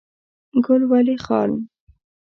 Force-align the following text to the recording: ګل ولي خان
ګل 0.65 0.81
ولي 0.91 1.15
خان 1.25 1.51